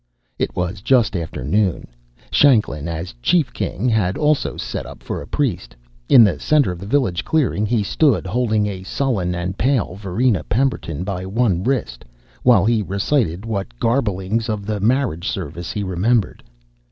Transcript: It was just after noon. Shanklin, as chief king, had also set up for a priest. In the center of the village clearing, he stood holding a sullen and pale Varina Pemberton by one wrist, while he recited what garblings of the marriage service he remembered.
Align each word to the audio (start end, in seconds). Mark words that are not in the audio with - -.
It 0.39 0.55
was 0.55 0.81
just 0.81 1.15
after 1.15 1.43
noon. 1.43 1.85
Shanklin, 2.31 2.87
as 2.87 3.13
chief 3.21 3.53
king, 3.53 3.87
had 3.87 4.17
also 4.17 4.57
set 4.57 4.87
up 4.87 5.03
for 5.03 5.21
a 5.21 5.27
priest. 5.27 5.75
In 6.09 6.23
the 6.23 6.39
center 6.39 6.71
of 6.71 6.79
the 6.79 6.87
village 6.87 7.23
clearing, 7.23 7.67
he 7.67 7.83
stood 7.83 8.25
holding 8.25 8.65
a 8.65 8.81
sullen 8.81 9.35
and 9.35 9.59
pale 9.59 9.93
Varina 9.93 10.43
Pemberton 10.43 11.03
by 11.03 11.23
one 11.27 11.63
wrist, 11.63 12.03
while 12.41 12.65
he 12.65 12.81
recited 12.81 13.45
what 13.45 13.77
garblings 13.77 14.49
of 14.49 14.65
the 14.65 14.79
marriage 14.79 15.29
service 15.29 15.71
he 15.71 15.83
remembered. 15.83 16.41